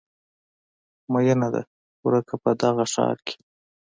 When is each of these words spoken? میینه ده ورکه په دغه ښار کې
میینه 1.13 1.47
ده 1.53 1.61
ورکه 2.05 2.35
په 2.43 2.49
دغه 2.61 2.85
ښار 2.93 3.17
کې 3.27 3.37